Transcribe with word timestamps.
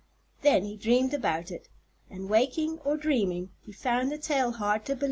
Then 0.41 0.63
he 0.63 0.77
dreamed 0.77 1.13
about 1.13 1.51
it, 1.51 1.67
and 2.09 2.27
waking 2.27 2.79
or 2.79 2.97
dreaming 2.97 3.51
he 3.61 3.71
found 3.71 4.11
the 4.11 4.17
tale 4.17 4.53
hard 4.53 4.83
to 4.85 4.93
believe. 4.95 4.99